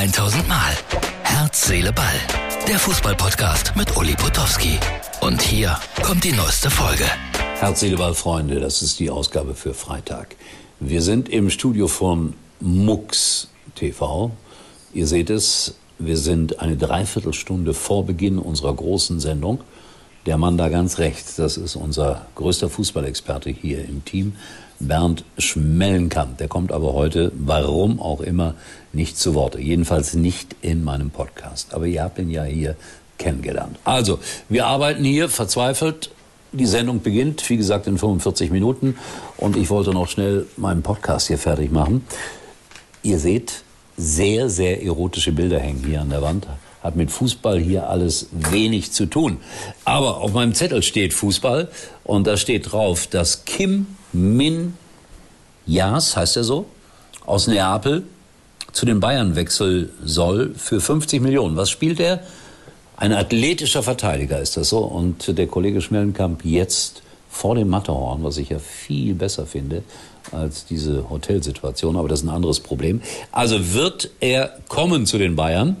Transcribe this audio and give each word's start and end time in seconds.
1000 0.00 0.48
Mal. 0.48 0.72
Herz, 1.24 1.66
Seele, 1.66 1.92
Ball. 1.92 2.14
Der 2.66 2.78
Fußballpodcast 2.78 3.76
mit 3.76 3.94
Uli 3.98 4.14
Potowski. 4.14 4.78
Und 5.20 5.42
hier 5.42 5.78
kommt 6.02 6.24
die 6.24 6.32
neueste 6.32 6.70
Folge. 6.70 7.04
Herz, 7.58 7.80
Seele, 7.80 7.98
Ball, 7.98 8.14
Freunde, 8.14 8.60
das 8.60 8.80
ist 8.80 8.98
die 8.98 9.10
Ausgabe 9.10 9.52
für 9.52 9.74
Freitag. 9.74 10.36
Wir 10.78 11.02
sind 11.02 11.28
im 11.28 11.50
Studio 11.50 11.86
von 11.86 12.32
Mux 12.60 13.48
TV. 13.74 14.30
Ihr 14.94 15.06
seht 15.06 15.28
es, 15.28 15.74
wir 15.98 16.16
sind 16.16 16.60
eine 16.60 16.78
Dreiviertelstunde 16.78 17.74
vor 17.74 18.06
Beginn 18.06 18.38
unserer 18.38 18.72
großen 18.72 19.20
Sendung. 19.20 19.60
Der 20.26 20.36
Mann 20.36 20.58
da 20.58 20.68
ganz 20.68 20.98
rechts, 20.98 21.36
das 21.36 21.56
ist 21.56 21.76
unser 21.76 22.26
größter 22.34 22.68
Fußballexperte 22.68 23.48
hier 23.48 23.84
im 23.86 24.04
Team, 24.04 24.34
Bernd 24.78 25.24
Schmellenkamp. 25.38 26.36
Der 26.36 26.48
kommt 26.48 26.72
aber 26.72 26.92
heute, 26.92 27.32
warum 27.34 28.00
auch 28.00 28.20
immer, 28.20 28.54
nicht 28.92 29.16
zu 29.16 29.34
Worte. 29.34 29.60
Jedenfalls 29.60 30.14
nicht 30.14 30.56
in 30.60 30.84
meinem 30.84 31.10
Podcast. 31.10 31.72
Aber 31.72 31.86
ihr 31.86 32.02
habt 32.02 32.18
ihn 32.18 32.30
ja 32.30 32.44
hier 32.44 32.76
kennengelernt. 33.18 33.78
Also, 33.84 34.18
wir 34.48 34.66
arbeiten 34.66 35.04
hier 35.04 35.28
verzweifelt. 35.28 36.10
Die 36.52 36.66
Sendung 36.66 37.00
beginnt, 37.00 37.48
wie 37.48 37.56
gesagt, 37.56 37.86
in 37.86 37.96
45 37.96 38.50
Minuten. 38.50 38.96
Und 39.38 39.56
ich 39.56 39.70
wollte 39.70 39.90
noch 39.90 40.08
schnell 40.08 40.46
meinen 40.56 40.82
Podcast 40.82 41.28
hier 41.28 41.38
fertig 41.38 41.70
machen. 41.72 42.04
Ihr 43.02 43.18
seht, 43.18 43.62
sehr, 43.96 44.50
sehr 44.50 44.82
erotische 44.82 45.32
Bilder 45.32 45.60
hängen 45.60 45.84
hier 45.86 46.00
an 46.00 46.10
der 46.10 46.22
Wand. 46.22 46.46
Hat 46.82 46.96
mit 46.96 47.10
Fußball 47.10 47.58
hier 47.58 47.88
alles 47.88 48.28
wenig 48.32 48.92
zu 48.92 49.06
tun. 49.06 49.38
Aber 49.84 50.18
auf 50.18 50.32
meinem 50.32 50.54
Zettel 50.54 50.82
steht 50.82 51.12
Fußball 51.12 51.68
und 52.04 52.26
da 52.26 52.36
steht 52.36 52.72
drauf, 52.72 53.06
dass 53.06 53.44
Kim 53.44 53.86
Min 54.12 54.74
Jas, 55.66 56.16
heißt 56.16 56.36
er 56.36 56.44
so, 56.44 56.66
aus 57.26 57.46
Neapel 57.46 58.04
zu 58.72 58.86
den 58.86 59.00
Bayern 59.00 59.36
wechseln 59.36 59.90
soll 60.04 60.54
für 60.56 60.80
50 60.80 61.20
Millionen. 61.20 61.56
Was 61.56 61.70
spielt 61.70 62.00
er? 62.00 62.20
Ein 62.96 63.12
athletischer 63.12 63.82
Verteidiger 63.82 64.40
ist 64.40 64.56
das 64.56 64.68
so. 64.68 64.78
Und 64.78 65.36
der 65.38 65.46
Kollege 65.46 65.80
Schmellenkamp 65.80 66.44
jetzt 66.44 67.02
vor 67.30 67.54
dem 67.54 67.68
Matterhorn, 67.68 68.22
was 68.24 68.36
ich 68.36 68.50
ja 68.50 68.58
viel 68.58 69.14
besser 69.14 69.46
finde 69.46 69.82
als 70.32 70.66
diese 70.66 71.08
Hotelsituation, 71.08 71.96
aber 71.96 72.08
das 72.08 72.20
ist 72.20 72.26
ein 72.26 72.34
anderes 72.34 72.60
Problem. 72.60 73.00
Also 73.32 73.72
wird 73.72 74.10
er 74.20 74.58
kommen 74.68 75.06
zu 75.06 75.18
den 75.18 75.36
Bayern. 75.36 75.76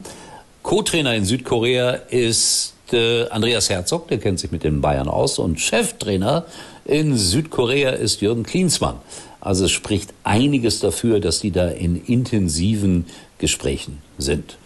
Co-Trainer 0.62 1.14
in 1.14 1.24
Südkorea 1.24 1.92
ist 2.10 2.74
äh, 2.92 3.28
Andreas 3.28 3.70
Herzog, 3.70 4.08
der 4.08 4.18
kennt 4.18 4.38
sich 4.38 4.50
mit 4.50 4.64
den 4.64 4.80
Bayern 4.80 5.08
aus, 5.08 5.38
und 5.38 5.60
Cheftrainer 5.60 6.44
in 6.84 7.16
Südkorea 7.16 7.90
ist 7.90 8.20
Jürgen 8.20 8.42
Klinsmann. 8.42 8.96
Also 9.40 9.64
es 9.64 9.70
spricht 9.70 10.12
einiges 10.22 10.80
dafür, 10.80 11.20
dass 11.20 11.40
die 11.40 11.50
da 11.50 11.68
in 11.68 12.04
intensiven 12.04 13.06
Gesprächen 13.38 14.02
sind. 14.18 14.58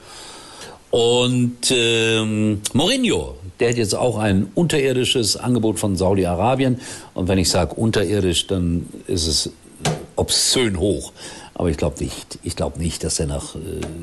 Und 0.90 1.70
ähm, 1.70 2.60
Mourinho, 2.72 3.34
der 3.60 3.70
hat 3.70 3.76
jetzt 3.76 3.94
auch 3.94 4.18
ein 4.18 4.48
unterirdisches 4.54 5.36
Angebot 5.36 5.78
von 5.78 5.96
Saudi-Arabien. 5.96 6.80
Und 7.14 7.28
wenn 7.28 7.38
ich 7.38 7.50
sage 7.50 7.74
unterirdisch, 7.74 8.46
dann 8.46 8.88
ist 9.06 9.26
es 9.26 9.50
obszön 10.16 10.78
hoch. 10.78 11.12
Aber 11.54 11.70
ich 11.70 11.76
glaube 11.76 12.02
nicht. 12.02 12.38
Ich 12.42 12.56
glaube 12.56 12.78
nicht, 12.78 13.04
dass 13.04 13.20
er 13.20 13.26
nach 13.26 13.54
äh, 13.54 13.58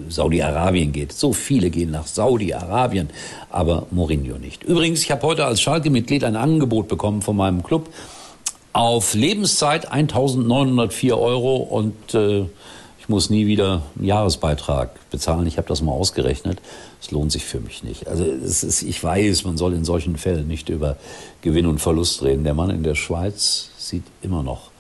Saudi-Arabien 0.10 0.94
geht. 0.94 1.12
So 1.12 1.34
viele 1.34 1.70
gehen 1.70 1.92
nach 1.92 2.08
Saudi-Arabien, 2.08 3.10
aber 3.50 3.88
Mourinho 3.92 4.38
nicht. 4.38 4.64
Übrigens, 4.64 5.02
ich 5.02 5.12
habe 5.12 5.24
heute 5.24 5.46
als 5.46 5.62
Schalke-Mitglied 5.62 6.24
ein 6.24 6.38
Angebot 6.38 6.88
bekommen 6.88 7.22
von 7.22 7.36
meinem 7.36 7.62
Club 7.64 7.90
auf 8.74 9.14
Lebenszeit 9.14 9.92
1.904 9.92 11.20
Euro 11.20 11.58
und 11.58 12.14
äh, 12.14 12.46
ich 13.00 13.10
muss 13.10 13.30
nie 13.30 13.48
wieder 13.48 13.82
einen 13.98 14.06
Jahresbeitrag 14.06 15.10
bezahlen. 15.10 15.46
Ich 15.46 15.58
habe 15.58 15.68
das 15.68 15.82
mal 15.82 15.92
ausgerechnet. 15.92 16.62
Es 17.02 17.12
lohnt 17.12 17.34
sich 17.34 17.44
für 17.44 17.60
mich 17.60 17.84
nicht. 17.84 18.08
Also 18.08 18.24
es 18.24 18.64
ist, 18.64 18.84
ich 18.84 19.04
weiß, 19.04 19.44
man 19.44 19.58
soll 19.58 19.74
in 19.74 19.84
solchen 19.84 20.16
Fällen 20.16 20.48
nicht 20.48 20.70
über 20.70 20.96
Gewinn 21.42 21.66
und 21.66 21.80
Verlust 21.80 22.24
reden. 22.24 22.46
Der 22.46 22.54
Mann 22.54 22.70
in 22.70 22.84
der 22.84 22.96
Schweiz 22.96 23.72
sieht 23.78 24.04
immer 24.22 24.44
noch 24.44 24.71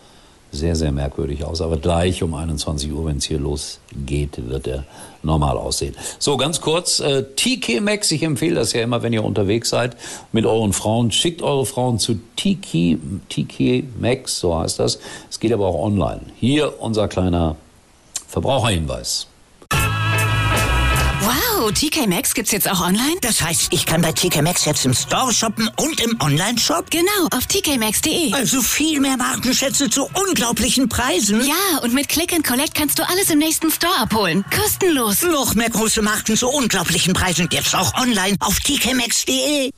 sehr, 0.51 0.75
sehr 0.75 0.91
merkwürdig 0.91 1.43
aus. 1.45 1.61
Aber 1.61 1.77
gleich 1.77 2.21
um 2.23 2.33
21 2.33 2.91
Uhr, 2.91 3.05
wenn 3.05 3.17
es 3.17 3.25
hier 3.25 3.39
losgeht, 3.39 4.49
wird 4.49 4.67
er 4.67 4.83
normal 5.23 5.57
aussehen. 5.57 5.95
So, 6.19 6.37
ganz 6.37 6.61
kurz, 6.61 6.99
äh, 6.99 7.23
TK 7.35 7.79
Max, 7.81 8.11
ich 8.11 8.23
empfehle 8.23 8.55
das 8.55 8.73
ja 8.73 8.81
immer, 8.81 9.01
wenn 9.01 9.13
ihr 9.13 9.23
unterwegs 9.23 9.69
seid 9.69 9.95
mit 10.31 10.45
euren 10.45 10.73
Frauen. 10.73 11.11
Schickt 11.11 11.41
eure 11.41 11.65
Frauen 11.65 11.99
zu 11.99 12.19
TK, 12.35 12.97
TK 13.29 13.83
Max, 13.99 14.39
so 14.39 14.57
heißt 14.57 14.79
das. 14.79 14.99
Es 15.29 15.39
geht 15.39 15.53
aber 15.53 15.67
auch 15.67 15.79
online. 15.79 16.21
Hier 16.39 16.81
unser 16.81 17.07
kleiner 17.07 17.55
Verbraucherhinweis. 18.27 19.27
Wow, 21.61 21.71
TK 21.71 22.07
Maxx 22.07 22.33
gibt's 22.33 22.51
jetzt 22.51 22.67
auch 22.67 22.81
online? 22.81 23.17
Das 23.21 23.39
heißt, 23.39 23.71
ich 23.71 23.85
kann 23.85 24.01
bei 24.01 24.11
TK 24.11 24.41
Maxx 24.41 24.65
jetzt 24.65 24.83
im 24.83 24.95
Store 24.95 25.31
shoppen 25.31 25.69
und 25.77 26.01
im 26.01 26.19
Online-Shop? 26.19 26.89
Genau, 26.89 27.27
auf 27.29 27.45
tkmaxx.de. 27.45 28.33
Also 28.33 28.63
viel 28.63 28.99
mehr 28.99 29.15
Markenschätze 29.15 29.87
zu 29.87 30.09
unglaublichen 30.15 30.89
Preisen? 30.89 31.45
Ja, 31.45 31.77
und 31.83 31.93
mit 31.93 32.09
Click 32.09 32.33
and 32.33 32.43
Collect 32.43 32.73
kannst 32.73 32.97
du 32.97 33.07
alles 33.07 33.29
im 33.29 33.37
nächsten 33.37 33.69
Store 33.69 33.95
abholen. 33.99 34.43
Kostenlos. 34.49 35.21
Noch 35.21 35.53
mehr 35.53 35.69
große 35.69 36.01
Marken 36.01 36.35
zu 36.35 36.49
unglaublichen 36.49 37.13
Preisen 37.13 37.47
jetzt 37.51 37.75
auch 37.75 37.93
online 37.93 38.37
auf 38.39 38.59
tkmaxx.de. 38.59 39.69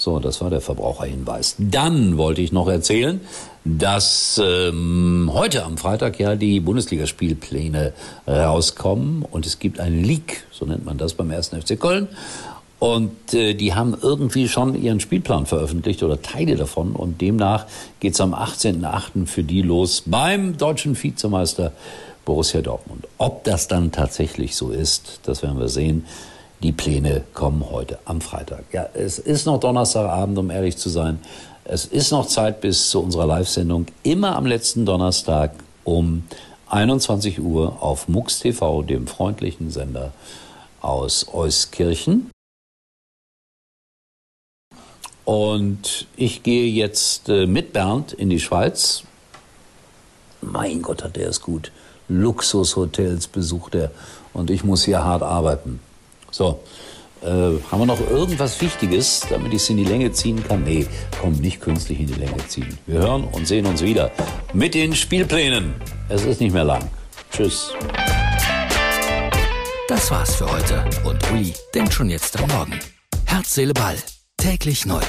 So, 0.00 0.18
das 0.18 0.40
war 0.40 0.48
der 0.48 0.62
Verbraucherhinweis. 0.62 1.56
Dann 1.58 2.16
wollte 2.16 2.40
ich 2.40 2.52
noch 2.52 2.68
erzählen, 2.68 3.20
dass 3.66 4.40
ähm, 4.42 5.28
heute 5.30 5.62
am 5.62 5.76
Freitag 5.76 6.18
ja 6.18 6.36
die 6.36 6.60
Bundesligaspielpläne 6.60 7.92
rauskommen 8.26 9.26
und 9.30 9.44
es 9.44 9.58
gibt 9.58 9.78
einen 9.78 10.02
Leak, 10.02 10.44
so 10.52 10.64
nennt 10.64 10.86
man 10.86 10.96
das 10.96 11.12
beim 11.12 11.30
1. 11.30 11.48
FC 11.48 11.78
Köln. 11.78 12.08
Und 12.78 13.34
äh, 13.34 13.52
die 13.52 13.74
haben 13.74 13.94
irgendwie 14.00 14.48
schon 14.48 14.74
ihren 14.74 15.00
Spielplan 15.00 15.44
veröffentlicht 15.44 16.02
oder 16.02 16.22
Teile 16.22 16.56
davon. 16.56 16.92
Und 16.92 17.20
demnach 17.20 17.66
geht's 18.00 18.22
am 18.22 18.32
18.08. 18.32 19.26
für 19.26 19.42
die 19.42 19.60
los 19.60 20.04
beim 20.06 20.56
deutschen 20.56 20.96
Vizemeister 21.00 21.72
Borussia 22.24 22.62
Dortmund. 22.62 23.06
Ob 23.18 23.44
das 23.44 23.68
dann 23.68 23.92
tatsächlich 23.92 24.56
so 24.56 24.70
ist, 24.70 25.20
das 25.24 25.42
werden 25.42 25.58
wir 25.58 25.68
sehen. 25.68 26.06
Die 26.62 26.72
Pläne 26.72 27.24
kommen 27.32 27.70
heute 27.70 27.98
am 28.04 28.20
Freitag. 28.20 28.64
Ja, 28.72 28.86
es 28.92 29.18
ist 29.18 29.46
noch 29.46 29.58
Donnerstagabend, 29.60 30.36
um 30.36 30.50
ehrlich 30.50 30.76
zu 30.76 30.90
sein. 30.90 31.18
Es 31.64 31.86
ist 31.86 32.10
noch 32.10 32.26
Zeit 32.26 32.60
bis 32.60 32.90
zu 32.90 33.00
unserer 33.00 33.24
Live-Sendung. 33.24 33.86
Immer 34.02 34.36
am 34.36 34.44
letzten 34.44 34.84
Donnerstag 34.84 35.52
um 35.84 36.24
21 36.68 37.40
Uhr 37.40 37.82
auf 37.82 38.08
MUX 38.08 38.40
TV, 38.40 38.82
dem 38.82 39.06
freundlichen 39.06 39.70
Sender 39.70 40.12
aus 40.82 41.28
Euskirchen. 41.32 42.30
Und 45.24 46.08
ich 46.16 46.42
gehe 46.42 46.70
jetzt 46.70 47.30
äh, 47.30 47.46
mit 47.46 47.72
Bernd 47.72 48.12
in 48.12 48.28
die 48.28 48.40
Schweiz. 48.40 49.04
Mein 50.42 50.82
Gott, 50.82 51.04
hat 51.04 51.16
der 51.16 51.28
es 51.28 51.40
gut. 51.40 51.72
Luxushotels 52.08 53.28
besucht 53.28 53.76
er 53.76 53.92
und 54.34 54.50
ich 54.50 54.62
muss 54.62 54.84
hier 54.84 55.02
hart 55.04 55.22
arbeiten. 55.22 55.80
So, 56.30 56.60
äh, 57.22 57.26
haben 57.26 57.80
wir 57.80 57.86
noch 57.86 58.00
irgendwas 58.00 58.60
Wichtiges, 58.60 59.26
damit 59.28 59.52
ich 59.52 59.62
es 59.62 59.70
in 59.70 59.76
die 59.76 59.84
Länge 59.84 60.12
ziehen 60.12 60.42
kann? 60.46 60.64
Nee, 60.64 60.86
komm, 61.20 61.32
nicht 61.34 61.60
künstlich 61.60 62.00
in 62.00 62.06
die 62.06 62.14
Länge 62.14 62.36
ziehen. 62.48 62.78
Wir 62.86 63.00
hören 63.00 63.24
und 63.24 63.46
sehen 63.46 63.66
uns 63.66 63.82
wieder 63.82 64.10
mit 64.52 64.74
den 64.74 64.94
Spielplänen. 64.94 65.74
Es 66.08 66.24
ist 66.24 66.40
nicht 66.40 66.52
mehr 66.52 66.64
lang. 66.64 66.88
Tschüss. 67.30 67.72
Das 69.88 70.10
war's 70.10 70.36
für 70.36 70.50
heute. 70.50 70.84
Und 71.04 71.18
Uli 71.32 71.52
denkt 71.74 71.92
schon 71.92 72.08
jetzt 72.08 72.40
am 72.40 72.48
Morgen. 72.48 72.78
Herz, 73.26 73.54
Seele, 73.54 73.74
Ball. 73.74 73.96
Täglich 74.36 74.86
neu. 74.86 75.02